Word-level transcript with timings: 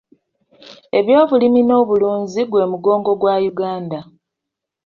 Eby'obulimi 0.97 1.61
n'obulunzi 1.65 2.41
gwe 2.45 2.63
mugongo 2.71 3.11
gwa 3.21 3.35
Uganda. 3.51 3.99